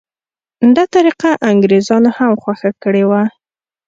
[0.75, 3.23] دا طریقه انګریزانو هم خوښه کړې وه.